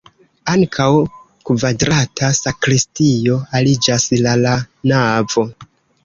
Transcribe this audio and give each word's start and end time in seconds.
Ankaŭ 0.51 0.85
kvadrata 1.49 2.29
sakristio 2.37 3.37
aliĝas 3.59 4.07
la 4.23 4.33
la 4.45 4.55
navo. 4.93 5.45